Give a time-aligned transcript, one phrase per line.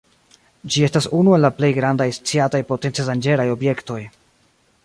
[0.75, 4.01] Ĝi estas unu el la plej grandaj sciataj potence danĝeraj objektoj.